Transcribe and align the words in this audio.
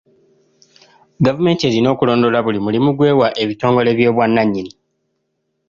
Gavumenti 1.25 1.63
erina 1.65 1.87
okulondoola 1.91 2.39
buli 2.45 2.59
mulimu 2.65 2.89
gw'ewa 2.97 3.27
ebitongole 3.43 3.89
by'obwannannyini. 3.97 4.71